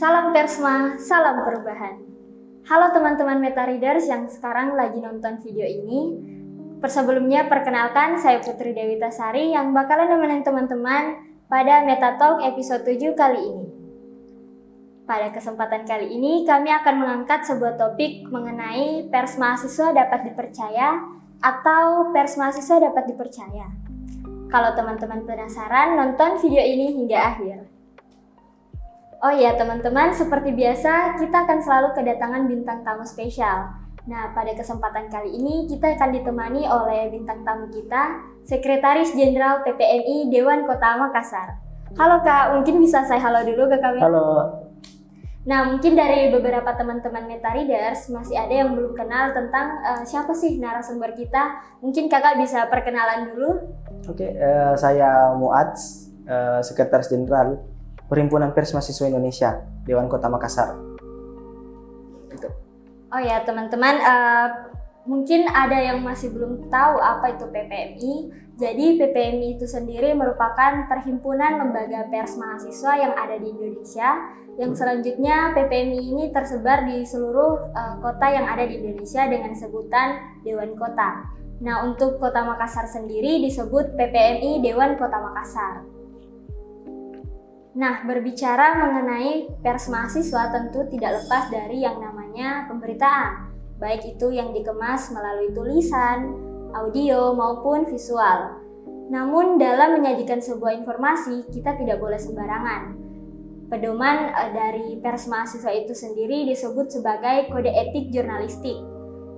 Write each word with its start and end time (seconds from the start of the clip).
Salam 0.00 0.32
Persma, 0.32 0.96
salam 0.96 1.44
perubahan. 1.44 2.00
Halo 2.64 2.88
teman-teman 2.88 3.36
Meta 3.36 3.68
Readers 3.68 4.08
yang 4.08 4.24
sekarang 4.32 4.72
lagi 4.72 4.96
nonton 4.96 5.36
video 5.44 5.68
ini. 5.68 6.16
Persebelumnya 6.80 7.44
perkenalkan 7.52 8.16
saya 8.16 8.40
Putri 8.40 8.72
Dewi 8.72 8.96
Tasari 8.96 9.52
yang 9.52 9.76
bakalan 9.76 10.08
nemenin 10.08 10.40
teman-teman 10.40 11.20
pada 11.52 11.84
Meta 11.84 12.16
Talk 12.16 12.40
episode 12.40 12.80
7 12.88 13.12
kali 13.12 13.44
ini. 13.44 13.66
Pada 15.04 15.28
kesempatan 15.36 15.84
kali 15.84 16.16
ini 16.16 16.48
kami 16.48 16.72
akan 16.72 16.94
mengangkat 16.96 17.44
sebuah 17.44 17.76
topik 17.76 18.24
mengenai 18.32 19.04
pers 19.12 19.36
mahasiswa 19.36 19.92
dapat 19.92 20.32
dipercaya 20.32 20.96
atau 21.44 22.08
pers 22.08 22.40
mahasiswa 22.40 22.88
dapat 22.88 23.04
dipercaya. 23.04 23.68
Kalau 24.48 24.72
teman-teman 24.72 25.28
penasaran, 25.28 26.00
nonton 26.00 26.40
video 26.40 26.64
ini 26.64 26.88
hingga 26.96 27.36
akhir. 27.36 27.79
Oh 29.20 29.28
iya 29.28 29.52
teman-teman, 29.52 30.16
seperti 30.16 30.56
biasa 30.56 31.20
kita 31.20 31.44
akan 31.44 31.60
selalu 31.60 31.92
kedatangan 31.92 32.48
bintang 32.48 32.80
tamu 32.80 33.04
spesial. 33.04 33.68
Nah, 34.08 34.32
pada 34.32 34.56
kesempatan 34.56 35.12
kali 35.12 35.36
ini 35.36 35.68
kita 35.68 35.92
akan 35.92 36.08
ditemani 36.16 36.64
oleh 36.64 37.12
bintang 37.12 37.44
tamu 37.44 37.68
kita, 37.68 38.16
Sekretaris 38.48 39.12
Jenderal 39.12 39.60
PPNI 39.60 40.32
Dewan 40.32 40.64
Kota 40.64 40.96
Makassar. 40.96 41.60
Halo 42.00 42.24
Kak, 42.24 42.56
mungkin 42.56 42.80
bisa 42.80 43.04
saya 43.04 43.20
halo 43.20 43.44
dulu 43.44 43.68
ke 43.68 43.76
kami. 43.76 44.00
Halo. 44.00 44.56
Nah, 45.44 45.68
mungkin 45.68 46.00
dari 46.00 46.32
beberapa 46.32 46.72
teman-teman 46.72 47.28
Meta 47.28 47.52
Readers 47.52 48.08
masih 48.08 48.40
ada 48.40 48.56
yang 48.56 48.72
belum 48.72 48.96
kenal 48.96 49.36
tentang 49.36 49.84
uh, 49.84 50.00
siapa 50.00 50.32
sih 50.32 50.56
narasumber 50.56 51.12
kita. 51.12 51.60
Mungkin 51.84 52.08
Kakak 52.08 52.40
bisa 52.40 52.72
perkenalan 52.72 53.36
dulu. 53.36 53.68
Oke, 54.08 54.32
uh, 54.32 54.72
saya 54.80 55.36
Muad, 55.36 55.76
uh, 56.24 56.64
Sekretaris 56.64 57.12
Jenderal 57.12 57.69
Perhimpunan 58.10 58.50
Pers 58.50 58.74
Mahasiswa 58.74 59.06
Indonesia, 59.06 59.62
Dewan 59.86 60.10
Kota 60.10 60.26
Makassar. 60.26 60.74
Gitu. 62.34 62.50
Oh 63.10 63.22
ya 63.22 63.46
teman-teman, 63.46 64.02
uh, 64.02 64.48
mungkin 65.06 65.46
ada 65.50 65.78
yang 65.78 66.02
masih 66.02 66.34
belum 66.34 66.66
tahu 66.66 66.98
apa 66.98 67.38
itu 67.38 67.46
PPMI. 67.46 68.14
Jadi 68.60 69.00
PPMI 69.00 69.56
itu 69.56 69.64
sendiri 69.64 70.12
merupakan 70.12 70.84
perhimpunan 70.84 71.56
lembaga 71.64 72.10
pers 72.12 72.36
mahasiswa 72.36 72.92
yang 72.98 73.14
ada 73.16 73.40
di 73.40 73.48
Indonesia. 73.48 74.36
Yang 74.60 74.82
selanjutnya 74.82 75.56
PPMI 75.56 76.00
ini 76.12 76.24
tersebar 76.34 76.84
di 76.84 77.06
seluruh 77.06 77.72
uh, 77.72 77.96
kota 78.04 78.26
yang 78.28 78.44
ada 78.44 78.66
di 78.68 78.76
Indonesia 78.76 79.24
dengan 79.24 79.56
sebutan 79.56 80.38
Dewan 80.44 80.76
Kota. 80.76 81.24
Nah, 81.60 81.84
untuk 81.84 82.16
Kota 82.16 82.40
Makassar 82.44 82.88
sendiri 82.88 83.40
disebut 83.44 83.96
PPMI 83.96 84.64
Dewan 84.64 84.96
Kota 84.96 85.20
Makassar. 85.20 85.99
Nah, 87.70 88.02
berbicara 88.02 88.82
mengenai 88.82 89.46
pers 89.62 89.86
mahasiswa 89.86 90.50
tentu 90.50 90.90
tidak 90.90 91.22
lepas 91.22 91.54
dari 91.54 91.86
yang 91.86 92.02
namanya 92.02 92.66
pemberitaan, 92.66 93.46
baik 93.78 94.18
itu 94.18 94.34
yang 94.34 94.50
dikemas 94.50 95.14
melalui 95.14 95.54
tulisan, 95.54 96.34
audio, 96.74 97.30
maupun 97.30 97.86
visual. 97.86 98.58
Namun, 99.10 99.54
dalam 99.58 100.02
menyajikan 100.02 100.42
sebuah 100.42 100.82
informasi, 100.82 101.46
kita 101.54 101.78
tidak 101.78 102.02
boleh 102.02 102.18
sembarangan. 102.18 102.98
Pedoman 103.70 104.34
eh, 104.34 104.50
dari 104.50 104.98
pers 104.98 105.30
mahasiswa 105.30 105.70
itu 105.70 105.94
sendiri 105.94 106.50
disebut 106.50 106.90
sebagai 106.90 107.54
kode 107.54 107.70
etik 107.70 108.10
jurnalistik. 108.10 108.82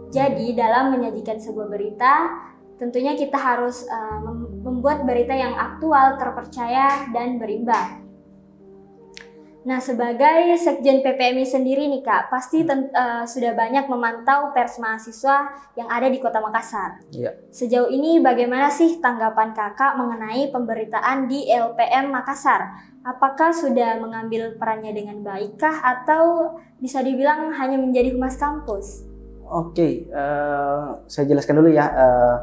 Jadi, 0.08 0.56
dalam 0.56 0.89
menyajikan 0.89 1.36
sebuah 1.36 1.69
berita, 1.69 2.33
tentunya 2.80 3.17
kita 3.17 3.36
harus 3.36 3.84
uh, 3.89 4.20
membuat 4.61 5.08
berita 5.08 5.33
yang 5.33 5.56
aktual, 5.56 6.20
terpercaya, 6.20 7.08
dan 7.17 7.41
berimbang. 7.41 8.02
Nah, 9.62 9.78
sebagai 9.78 10.58
Sekjen 10.58 11.06
PPMI 11.06 11.46
sendiri 11.46 11.86
nih 11.86 12.02
Kak, 12.02 12.34
pasti 12.34 12.67
uh, 12.67 13.23
sudah 13.23 13.55
banyak 13.55 13.86
memantau 13.86 14.50
pers 14.50 14.83
mahasiswa 14.83 15.55
yang 15.78 15.86
ada 15.86 16.11
di 16.11 16.18
Kota 16.18 16.42
Makassar. 16.42 16.98
Iya. 17.14 17.39
Sejauh 17.55 17.86
ini 17.86 18.18
bagaimana 18.18 18.67
sih 18.74 18.98
tanggapan 18.98 19.55
Kakak 19.55 19.95
mengenai 19.95 20.51
pemberitaan 20.51 21.30
di 21.30 21.46
LPM 21.46 22.11
Makassar? 22.11 22.74
Apakah 23.06 23.55
sudah 23.55 24.02
mengambil 24.02 24.58
perannya 24.58 24.90
dengan 24.90 25.22
baikkah 25.22 25.78
atau 25.78 26.58
bisa 26.83 26.98
dibilang 26.98 27.55
hanya 27.55 27.78
menjadi 27.78 28.18
humas 28.18 28.34
kampus? 28.34 29.06
Oke, 29.46 30.11
uh, 30.11 31.06
saya 31.06 31.30
jelaskan 31.30 31.62
dulu 31.62 31.70
ya 31.70 31.86
uh, 31.86 32.36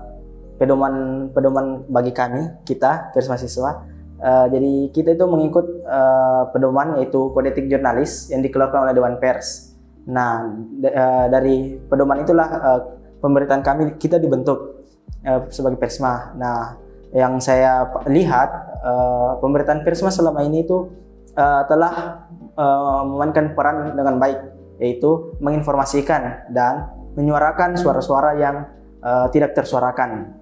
pedoman 0.56 1.28
pedoman 1.36 1.84
bagi 1.92 2.16
kami 2.16 2.64
kita 2.64 3.12
pers 3.12 3.28
mahasiswa 3.28 3.99
Uh, 4.20 4.52
jadi 4.52 4.92
kita 4.92 5.10
itu 5.16 5.26
mengikut 5.32 5.66
uh, 5.88 6.52
pedoman 6.52 7.00
yaitu 7.00 7.32
kode 7.32 7.56
etik 7.56 7.72
jurnalis 7.72 8.28
yang 8.28 8.44
dikeluarkan 8.44 8.84
oleh 8.84 8.94
Dewan 8.94 9.16
Pers. 9.16 9.72
Nah, 10.12 10.44
uh, 10.84 11.26
dari 11.32 11.80
pedoman 11.88 12.28
itulah 12.28 12.50
uh, 12.52 12.80
pemberitaan 13.24 13.64
kami 13.64 13.96
kita 13.96 14.20
dibentuk 14.20 14.84
uh, 15.24 15.48
sebagai 15.48 15.80
Persma. 15.80 16.36
Nah, 16.36 16.76
yang 17.16 17.40
saya 17.40 17.88
lihat 18.12 18.50
uh, 18.84 19.40
pemberitaan 19.40 19.88
Persma 19.88 20.12
selama 20.12 20.44
ini 20.44 20.68
itu 20.68 20.92
uh, 21.40 21.64
telah 21.72 22.28
uh, 22.60 23.08
memainkan 23.08 23.56
peran 23.56 23.96
dengan 23.96 24.20
baik, 24.20 24.40
yaitu 24.84 25.32
menginformasikan 25.40 26.52
dan 26.52 26.92
menyuarakan 27.16 27.80
suara-suara 27.80 28.36
yang 28.36 28.68
uh, 29.00 29.32
tidak 29.32 29.56
tersuarakan. 29.56 30.36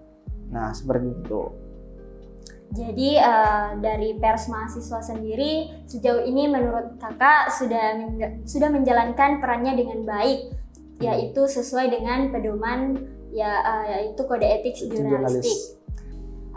Nah, 0.50 0.74
seperti 0.74 1.14
itu. 1.14 1.67
Jadi 2.68 3.16
uh, 3.16 3.80
dari 3.80 4.20
pers 4.20 4.52
mahasiswa 4.52 5.00
sendiri 5.00 5.72
sejauh 5.88 6.28
ini 6.28 6.52
menurut 6.52 7.00
kakak 7.00 7.50
sudah 7.50 7.96
sudah 8.44 8.70
menjalankan 8.70 9.40
perannya 9.40 9.74
dengan 9.80 10.04
baik, 10.04 10.52
yaitu 11.00 11.48
sesuai 11.48 11.90
dengan 11.90 12.30
pedoman 12.30 13.08
ya 13.32 13.64
uh, 13.64 13.86
yaitu 13.88 14.22
kode 14.28 14.46
etik 14.46 14.76
jurnalistik. 14.78 15.80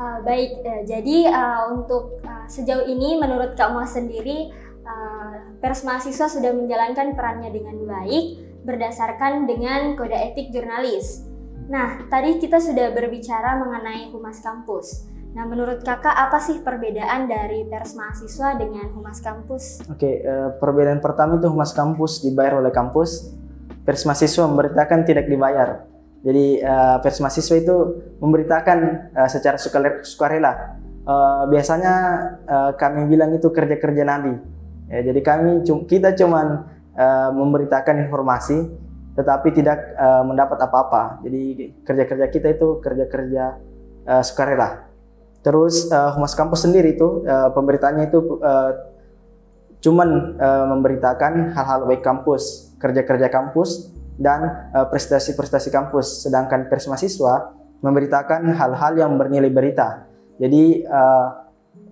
Uh, 0.01 0.19
baik, 0.25 0.65
uh, 0.65 0.83
jadi 0.89 1.29
uh, 1.29 1.77
untuk 1.77 2.19
uh, 2.25 2.49
sejauh 2.49 2.89
ini 2.89 3.21
menurut 3.21 3.53
kamu 3.53 3.85
sendiri 3.85 4.49
uh, 4.83 5.57
pers 5.61 5.85
mahasiswa 5.85 6.27
sudah 6.27 6.57
menjalankan 6.57 7.13
perannya 7.13 7.53
dengan 7.53 7.77
baik 7.85 8.41
berdasarkan 8.65 9.45
dengan 9.49 9.95
kode 9.95 10.17
etik 10.17 10.53
jurnalis. 10.53 11.25
Nah, 11.71 12.03
tadi 12.11 12.41
kita 12.43 12.59
sudah 12.59 12.91
berbicara 12.91 13.61
mengenai 13.63 14.11
humas 14.11 14.43
kampus. 14.43 15.07
Nah, 15.31 15.47
menurut 15.47 15.87
kakak 15.87 16.11
apa 16.11 16.43
sih 16.43 16.59
perbedaan 16.59 17.31
dari 17.31 17.63
pers 17.63 17.95
mahasiswa 17.95 18.59
dengan 18.59 18.91
humas 18.91 19.23
kampus? 19.23 19.87
Oke, 19.87 20.27
uh, 20.27 20.59
perbedaan 20.59 20.99
pertama 20.99 21.39
itu 21.39 21.47
humas 21.47 21.71
kampus 21.71 22.27
dibayar 22.27 22.59
oleh 22.59 22.75
kampus, 22.75 23.31
pers 23.87 24.03
mahasiswa 24.11 24.51
memberitakan 24.51 25.07
tidak 25.07 25.31
dibayar. 25.31 25.87
Jadi 26.27 26.59
uh, 26.67 26.99
pers 26.99 27.23
mahasiswa 27.23 27.57
itu 27.63 27.77
memberitakan 28.19 28.79
uh, 29.15 29.29
secara 29.31 29.57
sukarela. 30.03 30.83
Biasanya 31.51 31.95
kami 32.79 33.11
bilang 33.11 33.35
itu 33.35 33.51
kerja-kerja 33.51 34.07
nabi. 34.07 34.31
Ya, 34.87 35.11
jadi 35.11 35.19
kami 35.25 35.67
kita 35.91 36.15
cuman 36.15 36.71
memberitakan 37.35 38.07
informasi, 38.07 38.71
tetapi 39.19 39.51
tidak 39.51 39.91
mendapat 40.23 40.61
apa-apa. 40.61 41.19
Jadi 41.27 41.73
kerja-kerja 41.83 42.27
kita 42.31 42.49
itu 42.55 42.79
kerja-kerja 42.79 43.59
sukarela. 44.23 44.90
Terus 45.41 45.89
uh, 45.89 46.13
humas 46.17 46.37
kampus 46.37 46.69
sendiri 46.69 46.93
itu 46.95 47.25
uh, 47.25 47.49
pemberitaannya 47.57 48.13
itu 48.13 48.41
uh, 48.45 48.71
cuman 49.81 50.37
uh, 50.37 50.67
memberitakan 50.77 51.57
hal-hal 51.57 51.89
baik 51.89 52.05
kampus, 52.05 52.77
kerja-kerja 52.77 53.33
kampus 53.33 53.89
dan 54.21 54.69
prestasi-prestasi 54.93 55.73
uh, 55.73 55.75
kampus. 55.81 56.29
Sedangkan 56.29 56.69
pers 56.69 56.85
mahasiswa 56.85 57.57
memberitakan 57.81 58.53
hal-hal 58.53 58.93
yang 59.01 59.17
bernilai 59.17 59.49
berita. 59.49 60.05
Jadi 60.37 60.85
uh, 60.85 61.29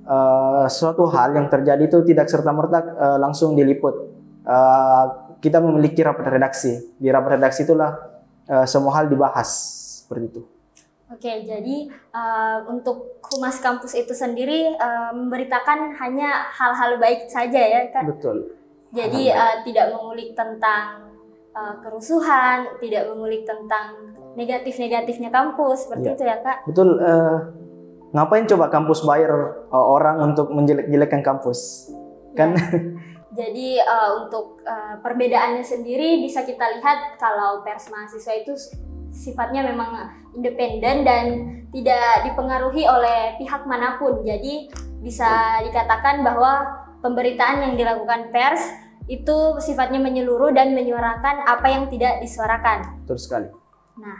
uh, 0.05 0.67
suatu 0.69 1.09
hal 1.09 1.33
yang 1.33 1.49
terjadi 1.49 1.89
itu 1.89 2.05
tidak 2.05 2.29
serta 2.29 2.53
merta 2.53 2.85
uh, 2.85 3.17
langsung 3.17 3.56
diliput. 3.56 3.97
Uh, 4.44 5.05
kita 5.41 5.61
memiliki 5.61 6.05
rapat 6.05 6.37
redaksi. 6.37 6.97
Di 7.01 7.09
rapat 7.09 7.41
redaksi 7.41 7.65
itulah 7.65 7.97
uh, 8.49 8.67
semua 8.69 8.97
hal 9.01 9.09
dibahas 9.09 9.49
seperti 10.05 10.25
itu. 10.37 10.43
Oke, 11.08 11.40
jadi 11.49 11.88
uh, 12.12 12.69
untuk 12.69 13.16
humas 13.32 13.56
kampus 13.64 13.96
itu 13.96 14.12
sendiri 14.12 14.76
uh, 14.76 15.08
memberitakan 15.16 15.96
hanya 15.96 16.52
hal-hal 16.52 17.00
baik 17.00 17.32
saja 17.32 17.56
ya, 17.56 17.88
kan? 17.88 18.12
Betul. 18.12 18.52
Jadi 18.93 19.32
uh, 19.32 19.64
tidak 19.64 19.96
mengulik 19.96 20.37
tentang 20.37 21.08
uh, 21.56 21.81
kerusuhan, 21.81 22.76
tidak 22.76 23.08
mengulik 23.08 23.49
tentang 23.49 24.12
negatif-negatifnya 24.37 25.32
kampus, 25.32 25.88
seperti 25.88 26.12
ya. 26.12 26.14
itu 26.14 26.25
ya, 26.28 26.37
Kak? 26.44 26.58
Betul. 26.69 27.00
Uh, 27.00 27.37
ngapain 28.12 28.44
coba 28.44 28.69
kampus 28.69 29.00
bayar 29.08 29.64
uh, 29.72 29.87
orang 29.88 30.20
untuk 30.20 30.52
menjelek-jelekkan 30.52 31.25
kampus? 31.25 31.88
Kan? 32.37 32.52
Ya. 32.52 32.69
Jadi 33.38 33.81
uh, 33.81 34.25
untuk 34.25 34.60
uh, 34.66 34.99
perbedaannya 35.00 35.62
sendiri 35.62 36.20
bisa 36.20 36.43
kita 36.44 36.64
lihat 36.81 37.16
kalau 37.16 37.62
pers 37.62 37.87
mahasiswa 37.93 38.34
itu 38.34 38.52
sifatnya 39.10 39.64
memang 39.64 40.08
independen 40.37 41.05
dan 41.05 41.25
tidak 41.72 42.28
dipengaruhi 42.28 42.84
oleh 42.88 43.37
pihak 43.37 43.64
mana 43.69 44.00
pun. 44.00 44.25
Jadi 44.25 44.72
bisa 45.02 45.60
dikatakan 45.64 46.25
bahwa 46.25 46.66
pemberitaan 47.05 47.62
yang 47.70 47.75
dilakukan 47.78 48.34
pers 48.34 48.62
itu 49.08 49.56
sifatnya 49.64 50.00
menyeluruh 50.05 50.52
dan 50.52 50.76
menyuarakan 50.76 51.49
apa 51.49 51.66
yang 51.72 51.84
tidak 51.88 52.20
disuarakan. 52.20 53.05
Betul 53.05 53.19
sekali. 53.20 53.49
Nah, 53.96 54.19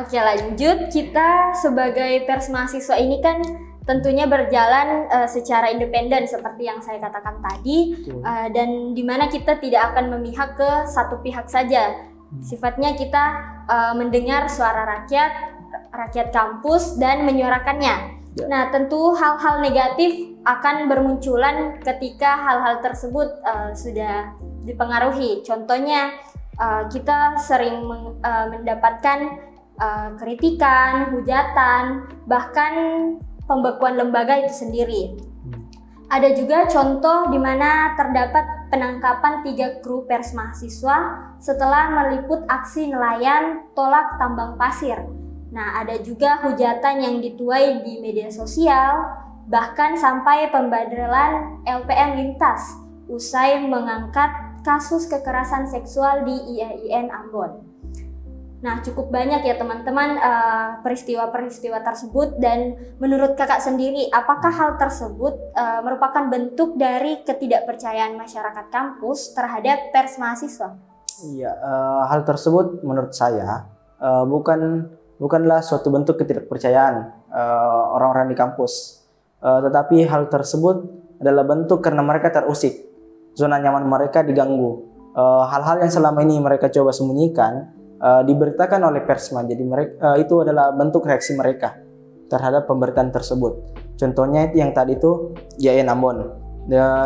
oke 0.00 0.16
lanjut. 0.16 0.88
Kita 0.88 1.52
sebagai 1.56 2.24
pers 2.24 2.48
mahasiswa 2.48 2.96
ini 2.96 3.20
kan 3.20 3.40
tentunya 3.84 4.24
berjalan 4.28 5.08
uh, 5.12 5.28
secara 5.28 5.72
independen 5.72 6.24
seperti 6.24 6.68
yang 6.68 6.80
saya 6.80 7.00
katakan 7.00 7.40
tadi 7.42 7.96
uh, 8.22 8.48
dan 8.52 8.96
di 8.96 9.02
mana 9.04 9.28
kita 9.28 9.58
tidak 9.60 9.92
akan 9.92 10.14
memihak 10.16 10.56
ke 10.56 10.70
satu 10.88 11.20
pihak 11.20 11.48
saja. 11.48 12.09
Sifatnya 12.38 12.94
kita 12.94 13.24
uh, 13.66 13.92
mendengar 13.98 14.46
suara 14.46 14.86
rakyat, 14.86 15.32
rakyat 15.90 16.30
kampus 16.30 16.94
dan 16.94 17.26
menyuarakannya. 17.26 18.22
Ya. 18.38 18.46
Nah, 18.46 18.70
tentu 18.70 19.18
hal-hal 19.18 19.58
negatif 19.58 20.38
akan 20.46 20.86
bermunculan 20.86 21.82
ketika 21.82 22.38
hal-hal 22.38 22.78
tersebut 22.78 23.42
uh, 23.42 23.74
sudah 23.74 24.30
dipengaruhi. 24.62 25.42
Contohnya, 25.42 26.14
uh, 26.54 26.86
kita 26.86 27.34
sering 27.42 27.82
men 27.82 28.22
uh, 28.22 28.46
mendapatkan 28.54 29.18
uh, 29.82 30.08
kritikan, 30.14 31.10
hujatan, 31.10 32.06
bahkan 32.30 32.72
pembekuan 33.50 33.98
lembaga 33.98 34.38
itu 34.38 34.54
sendiri. 34.54 35.18
Hmm. 35.18 35.59
Ada 36.10 36.34
juga 36.34 36.66
contoh 36.66 37.30
di 37.30 37.38
mana 37.38 37.94
terdapat 37.94 38.66
penangkapan 38.66 39.46
tiga 39.46 39.78
kru 39.78 40.02
pers 40.10 40.34
mahasiswa 40.34 41.30
setelah 41.38 41.94
meliput 41.94 42.42
aksi 42.50 42.90
nelayan 42.90 43.70
tolak 43.78 44.18
tambang 44.18 44.58
pasir 44.58 44.98
Nah, 45.50 45.82
ada 45.82 45.98
juga 45.98 46.38
hujatan 46.46 47.02
yang 47.02 47.16
dituai 47.18 47.82
di 47.82 47.98
media 47.98 48.30
sosial, 48.30 49.02
bahkan 49.50 49.98
sampai 49.98 50.46
pembadalan 50.54 51.62
LPM 51.66 52.14
lintas 52.14 52.78
usai 53.10 53.58
mengangkat 53.66 54.30
kasus 54.62 55.10
kekerasan 55.10 55.66
seksual 55.66 56.22
di 56.22 56.38
IAIN 56.54 57.10
Ambon. 57.10 57.69
Nah, 58.60 58.84
cukup 58.84 59.08
banyak 59.08 59.40
ya 59.40 59.56
teman-teman 59.56 60.20
uh, 60.20 60.84
peristiwa-peristiwa 60.84 61.80
tersebut 61.80 62.36
dan 62.36 62.76
menurut 63.00 63.32
kakak 63.32 63.64
sendiri, 63.64 64.12
apakah 64.12 64.52
hal 64.52 64.70
tersebut 64.76 65.32
uh, 65.56 65.80
merupakan 65.80 66.28
bentuk 66.28 66.76
dari 66.76 67.24
ketidakpercayaan 67.24 68.20
masyarakat 68.20 68.68
kampus 68.68 69.32
terhadap 69.32 69.88
pers 69.96 70.20
mahasiswa? 70.20 70.76
Iya, 71.24 71.56
uh, 71.56 72.04
hal 72.12 72.28
tersebut 72.28 72.84
menurut 72.84 73.16
saya 73.16 73.68
bukan 74.00 74.88
bukanlah 75.20 75.60
suatu 75.60 75.92
bentuk 75.92 76.16
ketidakpercayaan 76.16 77.28
orang-orang 77.92 78.32
di 78.32 78.36
kampus, 78.36 79.04
tetapi 79.44 80.08
hal 80.08 80.32
tersebut 80.32 80.88
adalah 81.20 81.44
bentuk 81.44 81.84
karena 81.84 82.00
mereka 82.00 82.32
terusik, 82.32 82.80
zona 83.36 83.60
nyaman 83.60 83.84
mereka 83.84 84.24
diganggu. 84.24 84.88
Eh, 85.10 85.44
hal-hal 85.50 85.82
yang 85.82 85.90
selama 85.90 86.22
ini 86.22 86.38
mereka 86.38 86.70
coba 86.70 86.94
sembunyikan 86.94 87.79
uh, 88.00 88.22
diberitakan 88.24 88.80
oleh 88.82 89.04
persma, 89.04 89.44
jadi 89.44 89.62
mereka 89.62 89.92
uh, 90.00 90.16
itu 90.16 90.40
adalah 90.42 90.72
bentuk 90.72 91.04
reaksi 91.06 91.36
mereka 91.36 91.76
terhadap 92.26 92.66
pemberitaan 92.66 93.12
tersebut. 93.12 93.76
Contohnya 94.00 94.48
yang 94.56 94.72
tadi 94.72 94.96
itu 94.96 95.36
IAIN 95.60 95.92
Ambon. 95.92 96.40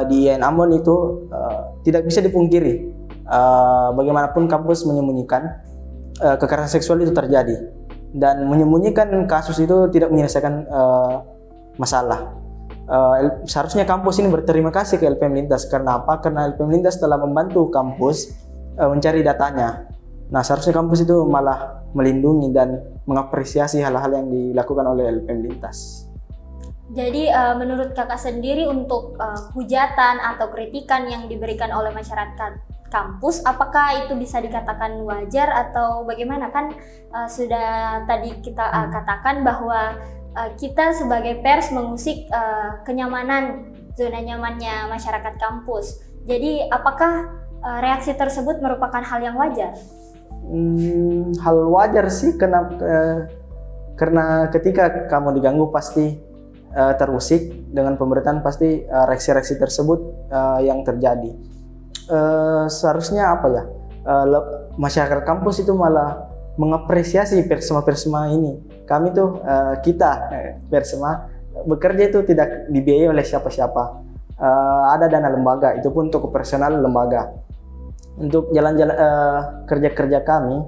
Di 0.09 0.17
IAIN 0.29 0.45
Ambon 0.47 0.71
itu 0.73 1.27
uh, 1.33 1.81
tidak 1.83 2.07
bisa 2.07 2.23
dipungkiri, 2.23 2.93
uh, 3.29 3.91
bagaimanapun 3.97 4.47
kampus 4.47 4.85
menyembunyikan 4.85 5.43
uh, 6.21 6.37
kekerasan 6.37 6.79
seksual 6.79 7.01
itu 7.03 7.11
terjadi 7.11 7.85
dan 8.15 8.47
menyembunyikan 8.47 9.27
kasus 9.27 9.59
itu 9.59 9.91
tidak 9.91 10.15
menyelesaikan 10.15 10.71
uh, 10.71 11.27
masalah. 11.77 12.31
Uh, 12.85 13.43
seharusnya 13.49 13.89
kampus 13.89 14.21
ini 14.21 14.29
berterima 14.29 14.69
kasih 14.69 15.01
ke 15.01 15.09
LPM 15.09 15.35
Lintas 15.35 15.67
karena 15.67 15.99
apa? 15.99 16.21
Karena 16.23 16.47
LPM 16.53 16.79
Lintas 16.79 17.01
telah 17.01 17.19
membantu 17.19 17.67
kampus 17.73 18.31
uh, 18.79 18.87
mencari 18.93 19.25
datanya. 19.25 19.89
Nah, 20.33 20.41
seharusnya 20.41 20.73
kampus 20.73 21.05
itu 21.05 21.17
malah 21.29 21.85
melindungi 21.93 22.49
dan 22.55 22.81
mengapresiasi 23.05 23.85
hal-hal 23.85 24.11
yang 24.13 24.27
dilakukan 24.33 24.87
oleh 24.89 25.21
LPM 25.21 25.45
Lintas. 25.45 26.09
Jadi 26.93 27.33
uh, 27.33 27.57
menurut 27.57 27.97
kakak 27.97 28.21
sendiri 28.21 28.69
untuk 28.69 29.17
uh, 29.17 29.51
hujatan 29.57 30.21
atau 30.21 30.53
kritikan 30.53 31.09
yang 31.09 31.27
diberikan 31.27 31.73
oleh 31.73 31.91
masyarakat 31.97 32.61
kampus 32.93 33.43
apakah 33.43 34.07
itu 34.07 34.15
bisa 34.15 34.39
dikatakan 34.39 35.03
wajar 35.03 35.51
atau 35.51 36.07
bagaimana? 36.07 36.55
Kan 36.55 36.71
uh, 37.11 37.27
sudah 37.27 38.05
tadi 38.07 38.39
kita 38.39 38.63
uh, 38.63 38.89
katakan 38.93 39.43
bahwa 39.43 39.99
uh, 40.39 40.51
kita 40.55 40.95
sebagai 40.95 41.43
pers 41.43 41.75
mengusik 41.75 42.31
uh, 42.31 42.85
kenyamanan 42.87 43.75
zona 43.99 44.23
nyamannya 44.23 44.87
masyarakat 44.87 45.35
kampus. 45.41 46.05
Jadi 46.29 46.69
apakah 46.71 47.33
uh, 47.65 47.79
reaksi 47.83 48.15
tersebut 48.15 48.63
merupakan 48.63 49.03
hal 49.03 49.19
yang 49.19 49.35
wajar 49.35 49.75
hmm, 50.43 51.39
hal 51.39 51.57
wajar 51.71 52.11
sih 52.11 52.35
karena 52.35 52.67
uh, 52.67 53.19
karena 53.95 54.51
ketika 54.51 55.07
kamu 55.07 55.39
diganggu 55.39 55.71
pasti 55.71 56.19
uh, 56.75 56.95
terusik 56.99 57.71
dengan 57.71 57.95
pemberitaan 57.95 58.43
pasti 58.43 58.83
reaksi-reaksi 58.83 59.55
uh, 59.55 59.61
tersebut 59.63 60.01
uh, 60.35 60.59
yang 60.59 60.83
terjadi 60.83 61.31
uh, 62.11 62.67
seharusnya 62.67 63.39
apa 63.39 63.47
ya 63.51 63.63
uh, 64.05 64.27
masyarakat 64.77 65.25
kampus 65.25 65.65
itu 65.65 65.73
malah 65.73 66.35
mengapresiasi 66.55 67.51
persema-persema 67.51 68.31
ini. 68.31 68.63
Kami 68.87 69.11
tuh 69.11 69.43
uh, 69.43 69.75
kita 69.83 70.31
persema 70.71 71.27
bekerja 71.67 72.11
itu 72.11 72.21
tidak 72.27 72.71
dibiayai 72.71 73.11
oleh 73.11 73.25
siapa-siapa. 73.27 73.83
Uh, 74.35 74.85
ada 74.91 75.07
dana 75.07 75.31
lembaga, 75.31 75.79
itu 75.79 75.91
pun 75.95 76.11
untuk 76.11 76.31
personal 76.31 76.75
lembaga. 76.75 77.31
Untuk 78.15 78.55
jalan-jalan 78.55 78.95
uh, 78.95 79.41
kerja-kerja 79.67 80.23
kami 80.23 80.63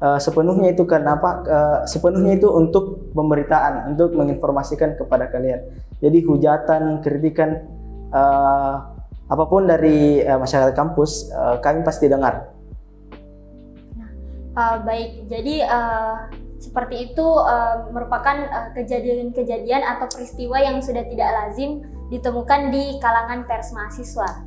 uh, 0.00 0.16
sepenuhnya 0.16 0.72
itu 0.72 0.88
karena 0.88 1.20
apa? 1.20 1.30
Uh, 1.44 1.78
sepenuhnya 1.84 2.40
itu 2.40 2.48
untuk 2.48 3.12
pemberitaan, 3.12 3.92
untuk 3.92 4.16
menginformasikan 4.16 4.96
kepada 4.96 5.28
kalian. 5.28 5.60
Jadi 6.00 6.24
hujatan, 6.24 7.04
kritikan 7.04 7.68
uh, 8.16 8.96
apa 9.28 9.44
pun 9.44 9.68
dari 9.68 10.24
uh, 10.24 10.40
masyarakat 10.40 10.72
kampus 10.72 11.28
uh, 11.36 11.60
kami 11.60 11.84
pasti 11.84 12.08
dengar. 12.08 12.48
Uh, 14.56 14.80
baik, 14.88 15.28
jadi 15.28 15.68
uh, 15.68 16.32
seperti 16.56 17.12
itu 17.12 17.26
uh, 17.28 17.92
merupakan 17.92 18.40
kejadian-kejadian 18.72 19.84
uh, 19.84 20.00
atau 20.00 20.08
peristiwa 20.08 20.56
yang 20.64 20.80
sudah 20.80 21.04
tidak 21.04 21.28
lazim 21.28 21.84
ditemukan 22.08 22.72
di 22.72 22.96
kalangan 23.04 23.44
pers 23.44 23.76
mahasiswa. 23.76 24.45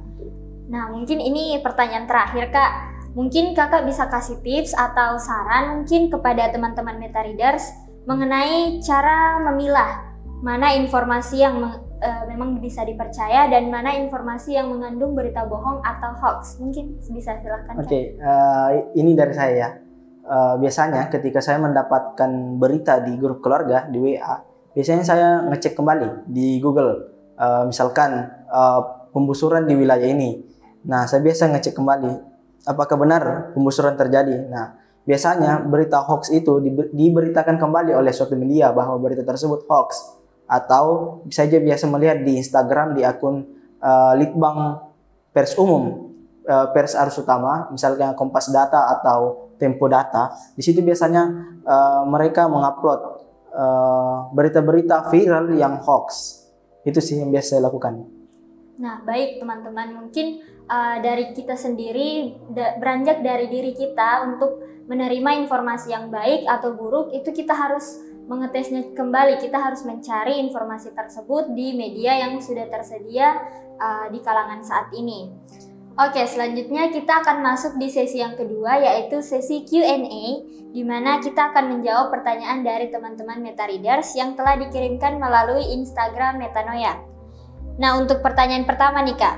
Nah, 0.70 0.94
mungkin 0.94 1.18
ini 1.18 1.58
pertanyaan 1.60 2.06
terakhir 2.06 2.54
kak. 2.54 2.72
Mungkin 3.18 3.58
kakak 3.58 3.90
bisa 3.90 4.06
kasih 4.06 4.38
tips 4.46 4.78
atau 4.78 5.18
saran 5.18 5.82
mungkin 5.82 6.14
kepada 6.14 6.54
teman-teman 6.54 7.02
meta 7.02 7.26
readers 7.26 7.66
mengenai 8.06 8.78
cara 8.86 9.42
memilah 9.50 10.10
mana 10.40 10.72
informasi 10.78 11.42
yang 11.42 11.58
uh, 12.00 12.24
memang 12.30 12.62
bisa 12.64 12.86
dipercaya 12.88 13.50
dan 13.52 13.68
mana 13.68 13.98
informasi 13.98 14.56
yang 14.56 14.72
mengandung 14.72 15.18
berita 15.18 15.44
bohong 15.44 15.84
atau 15.84 16.16
hoax. 16.16 16.62
Mungkin 16.62 17.02
bisa 17.12 17.36
silahkan. 17.42 17.76
Oke, 17.76 17.90
okay, 17.90 18.04
uh, 18.22 18.70
eh, 18.72 18.84
ini 19.02 19.12
dari 19.18 19.34
saya 19.36 19.54
ya. 19.58 19.70
Uh, 20.30 20.56
biasanya 20.62 21.10
ketika 21.10 21.42
saya 21.42 21.58
mendapatkan 21.58 22.30
berita 22.62 23.02
di 23.02 23.18
grup 23.18 23.42
keluarga 23.42 23.90
di 23.90 23.98
WA, 23.98 24.38
biasanya 24.78 25.04
saya 25.04 25.28
ngecek 25.50 25.74
kembali 25.74 26.30
di 26.30 26.62
Google. 26.62 27.18
Uh, 27.40 27.66
misalkan 27.66 28.30
uh, 28.54 29.10
pembusuran 29.12 29.66
di 29.66 29.74
wilayah 29.74 30.06
ini. 30.06 30.59
Nah, 30.86 31.04
saya 31.10 31.20
biasa 31.20 31.52
ngecek 31.52 31.76
kembali 31.76 32.12
apakah 32.68 32.96
benar 33.00 33.52
pembusuran 33.56 33.96
terjadi. 33.96 34.48
Nah, 34.48 34.80
biasanya 35.04 35.64
berita 35.64 36.00
hoax 36.04 36.32
itu 36.32 36.60
diberitakan 36.94 37.58
kembali 37.58 37.96
oleh 37.96 38.12
suatu 38.12 38.36
media 38.36 38.72
bahwa 38.72 39.00
berita 39.00 39.24
tersebut 39.24 39.66
hoax 39.68 40.20
atau 40.50 41.20
bisa 41.30 41.46
saja 41.46 41.62
biasa 41.62 41.86
melihat 41.90 42.26
di 42.26 42.42
Instagram 42.42 42.98
di 42.98 43.06
akun 43.06 43.46
uh, 43.82 44.14
Litbang 44.18 44.82
Pers 45.30 45.54
Umum, 45.62 46.14
uh, 46.50 46.68
Pers 46.74 46.98
Arus 46.98 47.22
Utama, 47.22 47.70
misalnya 47.70 48.18
Kompas 48.18 48.50
Data 48.50 48.90
atau 48.98 49.52
Tempo 49.62 49.86
Data. 49.86 50.34
Di 50.58 50.66
situ 50.66 50.82
biasanya 50.82 51.24
uh, 51.66 52.02
mereka 52.08 52.50
mengupload 52.50 53.22
berita-berita 54.38 55.04
uh, 55.04 55.06
viral 55.10 55.52
yang 55.58 55.82
hoax. 55.82 56.38
Itu 56.86 57.02
sih 57.02 57.20
yang 57.20 57.34
biasa 57.34 57.58
saya 57.58 57.66
lakukan. 57.66 58.06
Nah, 58.80 59.04
baik 59.04 59.44
teman-teman, 59.44 59.92
mungkin 59.92 60.40
uh, 60.70 60.98
dari 61.02 61.34
kita 61.34 61.58
sendiri 61.58 62.38
beranjak 62.54 63.26
dari 63.26 63.50
diri 63.50 63.74
kita 63.74 64.24
untuk 64.30 64.62
menerima 64.86 65.46
informasi 65.46 65.94
yang 65.94 66.14
baik 66.14 66.46
atau 66.46 66.78
buruk 66.78 67.14
itu 67.14 67.30
kita 67.34 67.54
harus 67.54 68.02
mengetesnya 68.30 68.94
kembali, 68.94 69.42
kita 69.42 69.58
harus 69.58 69.82
mencari 69.82 70.38
informasi 70.38 70.94
tersebut 70.94 71.50
di 71.58 71.74
media 71.74 72.14
yang 72.22 72.38
sudah 72.38 72.70
tersedia 72.70 73.42
uh, 73.82 74.06
di 74.14 74.22
kalangan 74.22 74.62
saat 74.62 74.94
ini. 74.94 75.34
Oke, 76.00 76.24
selanjutnya 76.30 76.94
kita 76.94 77.26
akan 77.26 77.44
masuk 77.44 77.76
di 77.76 77.90
sesi 77.92 78.22
yang 78.24 78.38
kedua 78.38 78.80
yaitu 78.80 79.20
sesi 79.20 79.68
Q&A 79.68 80.26
di 80.70 80.86
mana 80.86 81.20
kita 81.20 81.52
akan 81.52 81.76
menjawab 81.76 82.14
pertanyaan 82.14 82.62
dari 82.64 82.88
teman-teman 82.94 83.42
Meta 83.42 83.68
Readers 83.68 84.14
yang 84.16 84.38
telah 84.38 84.56
dikirimkan 84.62 85.18
melalui 85.20 85.76
Instagram 85.76 86.40
Metanoia. 86.40 87.02
Nah, 87.82 88.00
untuk 88.00 88.22
pertanyaan 88.24 88.64
pertama 88.64 89.04
nih 89.04 89.18
Kak, 89.18 89.36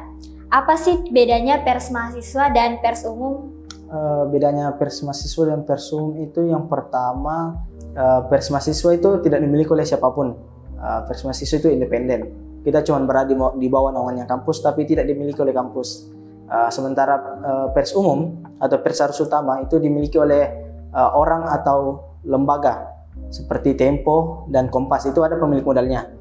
apa 0.51 0.75
sih 0.75 0.99
bedanya 1.15 1.63
pers 1.63 1.87
mahasiswa 1.95 2.51
dan 2.51 2.83
pers 2.83 3.07
umum? 3.07 3.63
Uh, 3.87 4.27
bedanya 4.27 4.75
pers 4.75 4.99
mahasiswa 4.99 5.47
dan 5.47 5.63
pers 5.63 5.87
umum 5.95 6.19
itu 6.19 6.43
yang 6.43 6.67
pertama 6.67 7.63
uh, 7.95 8.27
pers 8.27 8.51
mahasiswa 8.51 8.91
itu 8.91 9.09
tidak 9.23 9.39
dimiliki 9.39 9.71
oleh 9.71 9.87
siapa 9.87 10.11
pun. 10.11 10.35
Uh, 10.75 11.07
pers 11.07 11.23
mahasiswa 11.23 11.55
itu 11.55 11.71
independen. 11.71 12.35
Kita 12.67 12.83
cuma 12.83 12.99
berada 13.07 13.31
di, 13.31 13.39
di 13.63 13.67
bawah 13.71 13.95
naungannya 13.95 14.27
kampus 14.27 14.59
tapi 14.59 14.83
tidak 14.83 15.07
dimiliki 15.07 15.39
oleh 15.39 15.55
kampus. 15.55 16.11
Uh, 16.51 16.67
sementara 16.67 17.15
uh, 17.15 17.67
pers 17.71 17.95
umum 17.95 18.43
atau 18.59 18.75
pers 18.83 18.99
arus 19.07 19.23
utama 19.23 19.63
itu 19.63 19.79
dimiliki 19.79 20.19
oleh 20.19 20.51
uh, 20.91 21.15
orang 21.15 21.47
atau 21.47 22.11
lembaga 22.27 22.91
seperti 23.31 23.79
Tempo 23.79 24.45
dan 24.51 24.67
Kompas 24.67 25.07
itu 25.07 25.23
ada 25.23 25.39
pemilik 25.39 25.63
modalnya. 25.63 26.11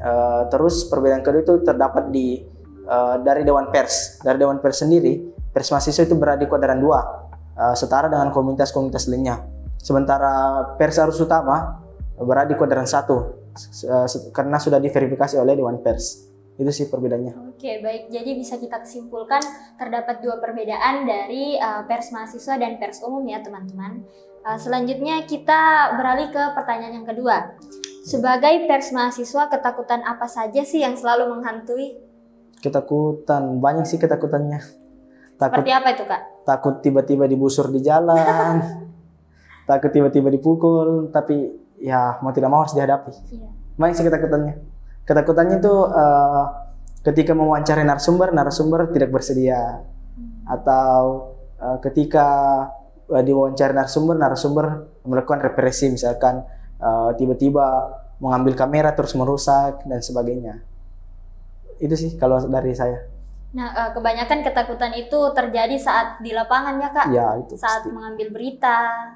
Uh, 0.00 0.44
terus 0.52 0.84
perbedaan 0.84 1.24
kedua 1.24 1.40
itu 1.40 1.64
terdapat 1.64 2.12
di 2.12 2.59
uh, 2.90 3.22
dari 3.22 3.46
Dewan 3.46 3.70
Pers. 3.70 4.18
Dari 4.26 4.36
Dewan 4.36 4.58
Pers 4.58 4.82
sendiri 4.82 5.40
pers 5.50 5.68
mahasiswa 5.70 6.06
itu 6.06 6.14
berada 6.14 6.40
di 6.40 6.48
kuadran 6.48 6.78
2 6.78 6.86
uh, 6.86 6.94
eh, 6.94 7.74
setara 7.74 8.06
dengan 8.06 8.30
komunitas-komunitas 8.30 9.10
lainnya 9.10 9.42
sementara 9.80 10.62
pers 10.78 10.96
arus 11.02 11.18
utama 11.18 11.82
berada 12.20 12.52
di 12.52 12.56
kuadran 12.56 12.86
1 12.86 12.94
uh, 13.10 14.06
karena 14.30 14.56
sudah 14.62 14.78
diverifikasi 14.78 15.36
oleh 15.40 15.58
Dewan 15.58 15.82
Pers 15.82 16.30
itu 16.60 16.68
sih 16.76 16.86
perbedaannya. 16.92 17.56
Oke 17.56 17.80
baik, 17.80 18.12
jadi 18.12 18.36
bisa 18.36 18.60
kita 18.60 18.84
kesimpulkan 18.84 19.40
terdapat 19.80 20.20
dua 20.20 20.36
perbedaan 20.44 21.08
dari 21.08 21.56
uh, 21.56 21.88
pers 21.88 22.12
mahasiswa 22.12 22.60
dan 22.60 22.76
pers 22.76 23.00
umum 23.00 23.24
ya 23.24 23.40
teman-teman. 23.40 24.04
Uh, 24.44 24.60
selanjutnya 24.60 25.24
kita 25.24 25.96
beralih 25.96 26.28
ke 26.28 26.42
pertanyaan 26.52 27.00
yang 27.00 27.08
kedua. 27.08 27.56
Sebagai 28.04 28.68
pers 28.68 28.92
mahasiswa, 28.92 29.48
ketakutan 29.48 30.04
apa 30.04 30.28
saja 30.28 30.60
sih 30.60 30.84
yang 30.84 31.00
selalu 31.00 31.32
menghantui? 31.32 32.09
Ketakutan, 32.60 33.58
banyak 33.58 33.88
sih 33.88 33.96
ketakutannya. 33.96 34.60
Takut 35.40 35.64
seperti 35.64 35.72
apa 35.72 35.88
itu 35.96 36.04
kak? 36.04 36.20
Takut 36.44 36.74
tiba-tiba 36.84 37.24
dibusur 37.24 37.72
di 37.72 37.80
jalan. 37.80 38.60
Takut 39.70 39.88
tiba-tiba 39.88 40.28
dipukul 40.28 41.08
tapi 41.08 41.56
ya 41.80 42.20
mau 42.20 42.36
tidak 42.36 42.52
mau 42.52 42.60
harus 42.60 42.76
dihadapi. 42.76 43.12
Iya. 43.32 43.48
banyak 43.80 43.94
sih 43.96 44.04
ketakutannya. 44.04 44.54
Ketakutannya 45.08 45.56
itu 45.64 45.74
uh, 45.88 46.44
ketika 47.00 47.32
mewawancarai 47.32 47.88
narasumber 47.88 48.28
narasumber 48.36 48.92
tidak 48.92 49.08
bersedia. 49.08 49.80
Hmm. 50.10 50.42
atau 50.44 51.32
uh, 51.62 51.78
ketika 51.80 52.28
uh, 53.08 53.22
diwawancara 53.24 53.72
narasumber 53.72 54.18
narasumber 54.20 54.66
melakukan 55.08 55.40
represi 55.40 55.88
misalkan 55.88 56.44
tiba 57.16 57.36
tiba-tiba 57.36 57.66
mengambil 58.24 58.56
kamera 58.56 58.96
terus 58.96 59.12
merusak 59.12 59.84
dan 59.84 60.00
sebagainya 60.00 60.64
itu 61.80 61.94
sih 61.96 62.10
kalau 62.20 62.38
dari 62.46 62.76
saya 62.76 63.00
Nah, 63.50 63.74
uh, 63.74 63.90
kebanyakan 63.90 64.46
ketakutan 64.46 64.94
itu 64.94 65.18
terjadi 65.34 65.74
saat 65.74 66.22
di 66.22 66.30
lapangan 66.30 66.78
ya 66.78 66.88
kak, 66.94 67.06
ya, 67.10 67.28
itu 67.34 67.58
saat 67.58 67.82
pasti. 67.82 67.90
mengambil 67.90 68.30
berita. 68.30 69.10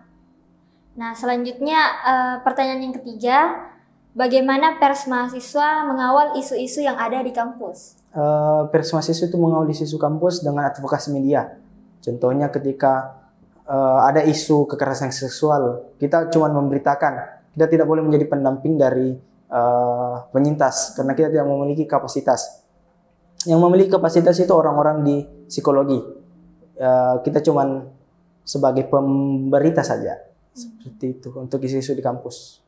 Nah, 0.99 1.15
selanjutnya 1.15 1.79
uh, 2.03 2.37
pertanyaan 2.43 2.91
yang 2.91 2.95
ketiga, 2.99 3.71
bagaimana 4.11 4.83
pers 4.83 5.07
mahasiswa 5.07 5.87
mengawal 5.87 6.35
isu-isu 6.35 6.83
yang 6.83 6.99
ada 6.99 7.23
di 7.23 7.31
kampus? 7.31 7.99
Uh, 8.11 8.67
pers 8.75 8.91
mahasiswa 8.91 9.31
itu 9.31 9.39
mengawal 9.39 9.71
isu-isu 9.71 9.99
kampus 10.03 10.43
dengan 10.43 10.67
advokasi 10.67 11.15
media. 11.15 11.55
Contohnya 12.03 12.51
ketika 12.51 13.23
uh, 13.71 14.03
ada 14.03 14.27
isu 14.27 14.67
kekerasan 14.67 15.15
seksual, 15.15 15.95
kita 16.03 16.27
cuma 16.35 16.51
memberitakan. 16.51 17.47
Kita 17.55 17.71
tidak 17.71 17.87
boleh 17.87 18.03
menjadi 18.03 18.27
pendamping 18.27 18.75
dari 18.75 19.15
uh, 19.49 20.29
penyintas 20.31 20.95
karena 20.97 21.13
kita 21.13 21.29
tidak 21.33 21.47
memiliki 21.49 21.85
kapasitas 21.89 22.65
yang 23.45 23.61
memiliki 23.61 23.93
kapasitas 23.93 24.41
itu 24.41 24.53
orang-orang 24.53 25.05
di 25.05 25.17
psikologi. 25.49 26.01
Uh, 26.75 27.21
kita 27.23 27.45
cuman 27.45 27.87
sebagai 28.43 28.89
pemberita 28.89 29.85
saja. 29.85 30.17
Seperti 30.55 31.21
itu 31.21 31.29
untuk 31.35 31.61
isu-isu 31.61 31.93
di 31.93 32.03
kampus. 32.05 32.63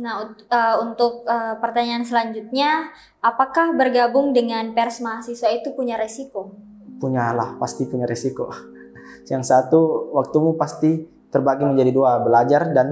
Nah, 0.00 0.24
uh, 0.24 0.76
untuk 0.80 1.28
uh, 1.28 1.60
pertanyaan 1.60 2.06
selanjutnya, 2.06 2.88
apakah 3.20 3.76
bergabung 3.76 4.32
dengan 4.32 4.72
pers 4.72 5.04
mahasiswa 5.04 5.52
itu 5.52 5.76
punya 5.76 6.00
resiko? 6.00 6.56
Punya 6.96 7.34
lah, 7.36 7.60
pasti 7.60 7.84
punya 7.84 8.08
resiko. 8.08 8.48
Yang 9.32 9.52
satu, 9.52 10.12
waktumu 10.16 10.56
pasti 10.56 11.04
terbagi 11.28 11.68
menjadi 11.68 11.92
dua, 11.92 12.24
belajar 12.24 12.72
dan 12.72 12.88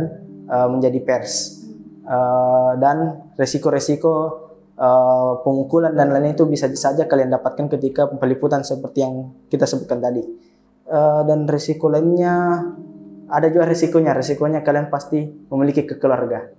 uh, 0.51 0.69
menjadi 0.69 1.01
pers. 1.01 1.60
Uh, 2.11 2.75
dan 2.83 3.31
resiko-resiko 3.39 4.15
uh, 4.75 5.39
pemukulan 5.47 5.95
dan 5.95 6.11
lain 6.11 6.35
itu 6.35 6.43
bisa 6.43 6.67
saja 6.75 7.07
kalian 7.07 7.31
dapatkan 7.31 7.71
ketika 7.71 8.11
peliputan 8.11 8.67
seperti 8.67 9.07
yang 9.07 9.31
kita 9.47 9.63
sebutkan 9.63 10.03
tadi. 10.03 10.27
Uh, 10.91 11.23
dan 11.23 11.47
risiko 11.47 11.87
lainnya 11.87 12.67
ada 13.31 13.47
juga 13.47 13.71
risikonya. 13.71 14.11
Risikonya 14.19 14.67
kalian 14.67 14.91
pasti 14.91 15.23
memiliki 15.55 15.87
kekeluarga 15.87 16.51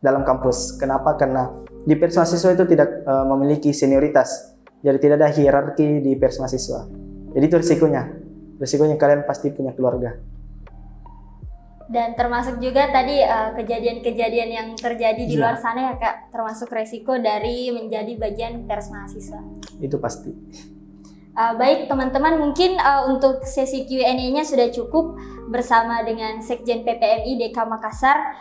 dalam 0.00 0.24
kampus. 0.24 0.80
Kenapa? 0.80 1.20
Karena 1.20 1.52
di 1.84 1.92
pers 1.92 2.16
mahasiswa 2.16 2.56
itu 2.56 2.64
tidak 2.64 3.04
uh, 3.04 3.28
memiliki 3.28 3.76
senioritas. 3.76 4.56
Jadi 4.80 4.96
tidak 5.04 5.20
ada 5.20 5.28
hierarki 5.36 6.00
di 6.00 6.16
pers 6.16 6.40
mahasiswa. 6.40 6.88
Jadi 7.36 7.44
itu 7.44 7.56
risikonya. 7.60 8.08
Risikonya 8.56 8.96
kalian 8.96 9.28
pasti 9.28 9.52
punya 9.52 9.76
keluarga 9.76 10.31
dan 11.88 12.14
termasuk 12.14 12.60
juga 12.62 12.90
tadi 12.90 13.22
eh, 13.22 13.50
kejadian-kejadian 13.56 14.48
uh, 14.50 14.54
yang 14.60 14.68
terjadi 14.76 15.22
di 15.24 15.34
ya. 15.34 15.40
luar 15.42 15.56
sana 15.58 15.92
ya 15.92 15.94
kak 15.98 16.30
termasuk 16.30 16.68
resiko 16.70 17.18
dari 17.18 17.72
menjadi 17.72 18.14
bagian 18.18 18.68
pers 18.68 18.92
mahasiswa. 18.92 19.40
Itu 19.80 19.98
pasti. 19.98 20.30
Uh, 21.32 21.56
baik 21.56 21.88
teman-teman 21.88 22.36
mungkin 22.36 22.76
uh, 22.76 23.08
untuk 23.08 23.48
sesi 23.48 23.88
Q&A-nya 23.88 24.44
sudah 24.44 24.68
cukup 24.68 25.16
bersama 25.48 26.04
dengan 26.04 26.44
Sekjen 26.44 26.84
PPMI 26.84 27.40
DK 27.40 27.56
Makassar 27.64 28.36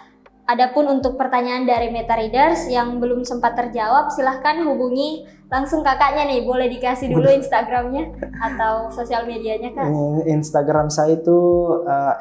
Adapun 0.52 0.84
untuk 1.00 1.16
pertanyaan 1.16 1.64
dari 1.64 1.88
Meta 1.96 2.12
Readers 2.20 2.68
yang 2.68 3.00
belum 3.00 3.24
sempat 3.24 3.56
terjawab, 3.56 4.12
silahkan 4.12 4.60
hubungi 4.68 5.24
langsung 5.48 5.80
kakaknya 5.80 6.28
nih. 6.28 6.44
Boleh 6.44 6.68
dikasih 6.68 7.08
dulu 7.08 7.32
Instagramnya 7.32 8.12
atau 8.36 8.92
sosial 8.92 9.24
medianya 9.24 9.72
kak? 9.72 9.88
Instagram 10.28 10.92
saya 10.92 11.16
itu 11.16 11.40
uh, 11.88 12.20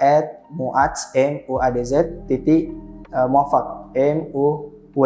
@muadz 0.55 1.11
m 1.19 1.43
u 1.51 1.59
a 1.59 1.75
d 1.75 1.83
z 1.83 2.07
titik 2.31 2.71
uh, 3.11 3.27
muafak 3.27 3.91
m 3.99 4.31
u 4.31 4.79
w 4.95 5.03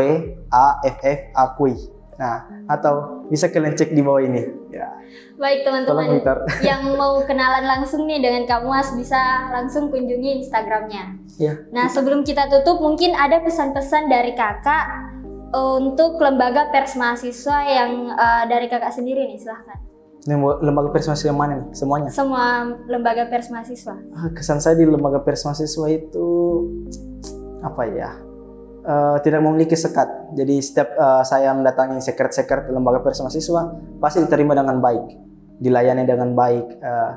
a 0.52 0.66
f 0.84 0.96
f 1.00 1.20
a 1.32 1.44
k 1.56 1.58
Nah, 2.14 2.46
atau 2.70 3.26
bisa 3.28 3.50
kalian 3.50 3.74
cek 3.74 3.90
di 3.90 4.02
bawah 4.02 4.22
ini. 4.22 4.42
Ya. 4.70 4.88
Baik 5.34 5.66
teman-teman 5.66 6.22
yang 6.68 6.94
mau 6.94 7.18
kenalan 7.26 7.66
langsung 7.66 8.06
nih 8.06 8.22
dengan 8.22 8.46
Kamu 8.46 8.70
Mas 8.70 8.90
bisa 8.94 9.50
langsung 9.50 9.90
kunjungi 9.90 10.42
Instagramnya. 10.42 11.18
Ya. 11.38 11.58
Nah 11.74 11.90
sebelum 11.90 12.22
kita 12.22 12.46
tutup 12.50 12.78
mungkin 12.78 13.14
ada 13.18 13.42
pesan-pesan 13.42 14.06
dari 14.06 14.34
kakak 14.38 15.14
untuk 15.54 16.18
lembaga 16.18 16.70
pers 16.74 16.98
mahasiswa 16.98 17.58
yang 17.62 18.10
uh, 18.10 18.44
dari 18.50 18.66
kakak 18.66 18.90
sendiri 18.90 19.26
nih 19.30 19.38
silahkan. 19.38 19.78
Lembaga 20.64 20.88
pers 20.90 21.06
mahasiswa 21.06 21.30
yang 21.30 21.40
mana 21.40 21.52
nih? 21.60 21.68
Semuanya? 21.76 22.08
Semua 22.10 22.74
lembaga 22.88 23.28
pers 23.28 23.52
mahasiswa. 23.52 23.94
Ah, 24.16 24.30
kesan 24.32 24.58
saya 24.58 24.74
di 24.74 24.88
lembaga 24.88 25.20
pers 25.22 25.44
mahasiswa 25.46 25.86
itu 25.90 26.28
apa 27.60 27.82
ya? 27.92 28.10
Uh, 28.84 29.16
tidak 29.24 29.40
memiliki 29.42 29.74
sekat. 29.74 30.36
Jadi 30.36 30.60
setiap 30.60 30.94
uh, 30.94 31.24
saya 31.24 31.50
mendatangi 31.56 31.98
sekret-sekret 31.98 32.68
lembaga 32.70 33.00
pers 33.00 33.20
mahasiswa 33.24 33.74
pasti 33.98 34.22
diterima 34.22 34.54
dengan 34.54 34.78
baik, 34.78 35.04
dilayani 35.58 36.04
dengan 36.04 36.36
baik, 36.36 36.66
uh, 36.78 37.12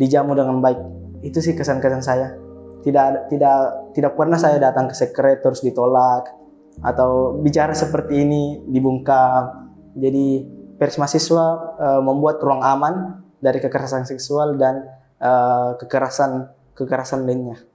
dijamu 0.00 0.32
dengan 0.32 0.58
baik. 0.58 0.80
Itu 1.22 1.38
sih 1.38 1.54
kesan-kesan 1.54 2.02
saya. 2.02 2.34
Tidak 2.82 3.30
tidak 3.30 3.58
tidak 3.94 4.12
pernah 4.18 4.40
saya 4.40 4.58
datang 4.58 4.90
ke 4.90 4.94
sekret 4.98 5.38
terus 5.38 5.62
ditolak 5.62 6.26
atau 6.82 7.38
bicara 7.38 7.76
seperti 7.76 8.26
ini 8.26 8.64
dibungkam. 8.66 9.70
Jadi 9.94 10.42
pers 10.80 10.98
mahasiswa 10.98 11.46
uh, 11.78 12.00
membuat 12.02 12.42
ruang 12.42 12.64
aman 12.64 13.22
dari 13.38 13.62
kekerasan 13.62 14.02
seksual 14.02 14.58
dan 14.58 14.82
uh, 15.22 15.78
kekerasan 15.78 16.50
kekerasan 16.74 17.22
lainnya. 17.22 17.71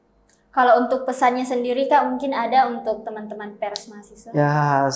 Kalau 0.57 0.73
untuk 0.81 1.05
pesannya 1.05 1.45
sendiri 1.45 1.85
Kak 1.85 2.09
mungkin 2.09 2.33
ada 2.33 2.65
untuk 2.65 3.05
teman-teman 3.05 3.61
pers 3.61 3.93
mahasiswa? 3.93 4.33
Ya 4.33 4.89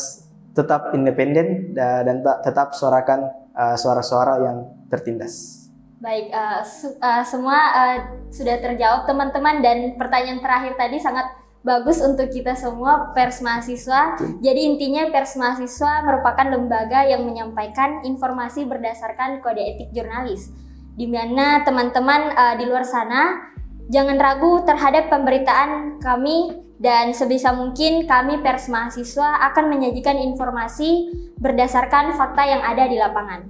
tetap 0.57 0.89
independen 0.97 1.77
dan 1.77 2.25
tetap 2.41 2.73
suarakan 2.73 3.29
uh, 3.53 3.77
suara-suara 3.77 4.41
yang 4.41 4.57
tertindas. 4.89 5.69
Baik, 6.01 6.33
uh, 6.33 6.65
uh, 6.97 7.21
semua 7.21 7.57
uh, 7.77 7.97
sudah 8.33 8.57
terjawab 8.57 9.05
teman-teman 9.05 9.61
dan 9.61 9.93
pertanyaan 10.01 10.41
terakhir 10.41 10.73
tadi 10.73 10.97
sangat 10.97 11.29
bagus 11.61 12.01
untuk 12.01 12.25
kita 12.33 12.57
semua 12.57 13.13
pers 13.13 13.37
mahasiswa. 13.45 14.17
Jadi 14.41 14.65
intinya 14.65 15.13
pers 15.13 15.37
mahasiswa 15.37 16.01
merupakan 16.01 16.57
lembaga 16.57 17.05
yang 17.05 17.21
menyampaikan 17.21 18.01
informasi 18.01 18.65
berdasarkan 18.65 19.45
kode 19.45 19.61
etik 19.61 19.93
jurnalis. 19.93 20.49
Di 20.97 21.05
mana 21.05 21.61
teman-teman 21.61 22.33
uh, 22.33 22.53
di 22.57 22.65
luar 22.65 22.81
sana 22.81 23.53
Jangan 23.91 24.15
ragu 24.15 24.63
terhadap 24.63 25.11
pemberitaan 25.11 25.99
kami 25.99 26.63
dan 26.79 27.11
sebisa 27.11 27.51
mungkin 27.51 28.07
kami 28.07 28.39
pers 28.39 28.71
mahasiswa 28.71 29.51
akan 29.51 29.67
menyajikan 29.67 30.15
informasi 30.15 31.11
berdasarkan 31.37 32.15
fakta 32.15 32.47
yang 32.47 32.63
ada 32.63 32.87
di 32.87 32.95
lapangan. 32.95 33.45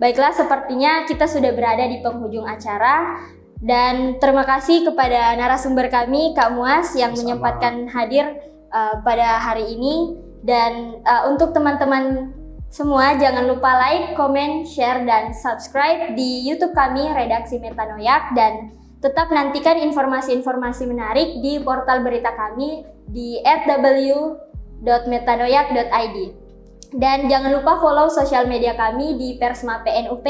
Baiklah, 0.00 0.32
sepertinya 0.32 1.04
kita 1.04 1.28
sudah 1.28 1.52
berada 1.52 1.84
di 1.84 2.00
penghujung 2.00 2.48
acara. 2.48 3.20
Dan 3.56 4.20
terima 4.20 4.44
kasih 4.44 4.84
kepada 4.84 5.32
narasumber 5.36 5.88
kami, 5.88 6.36
Kak 6.36 6.52
Muas, 6.52 6.92
yang 6.92 7.16
Sama-sama. 7.16 7.20
menyempatkan 7.24 7.74
hadir 7.88 8.26
uh, 8.68 9.00
pada 9.00 9.40
hari 9.40 9.76
ini. 9.76 10.20
Dan 10.44 11.00
uh, 11.00 11.32
untuk 11.32 11.56
teman-teman 11.56 12.32
semua, 12.68 13.16
jangan 13.16 13.48
lupa 13.48 13.72
like, 13.80 14.12
comment, 14.12 14.68
share, 14.68 15.00
dan 15.08 15.32
subscribe 15.32 16.12
di 16.12 16.44
YouTube 16.44 16.76
kami, 16.76 17.08
Redaksi 17.16 17.56
Metanoyak. 17.56 18.36
Dan 18.36 18.76
tetap 19.00 19.28
nantikan 19.28 19.76
informasi-informasi 19.76 20.88
menarik 20.88 21.44
di 21.44 21.60
portal 21.60 22.00
berita 22.00 22.32
kami 22.32 22.84
di 23.08 23.40
www.metanoyak.id. 23.44 26.16
Dan 26.96 27.28
jangan 27.28 27.52
lupa 27.52 27.76
follow 27.82 28.08
sosial 28.08 28.46
media 28.46 28.78
kami 28.78 29.18
di 29.18 29.34
Persma 29.36 29.82
PNUP. 29.84 30.26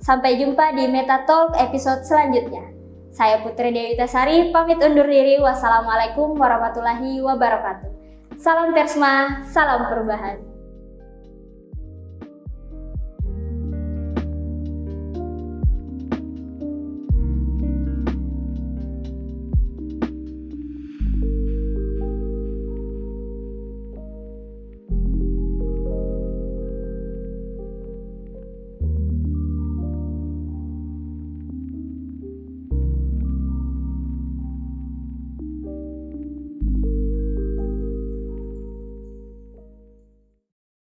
Sampai 0.00 0.40
jumpa 0.40 0.72
di 0.72 0.88
Meta 0.88 1.28
Talk 1.28 1.52
episode 1.60 2.08
selanjutnya. 2.08 2.72
Saya 3.12 3.44
Putri 3.44 3.68
Dewi 3.68 4.00
Tasari, 4.00 4.48
pamit 4.48 4.80
undur 4.80 5.04
diri. 5.04 5.36
Wassalamualaikum 5.36 6.40
warahmatullahi 6.40 7.20
wabarakatuh. 7.20 7.92
Salam 8.40 8.72
Persma, 8.72 9.44
salam 9.44 9.92
perubahan. 9.92 10.49